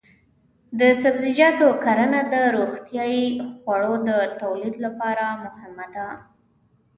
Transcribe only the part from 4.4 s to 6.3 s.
تولید لپاره مهمه ده.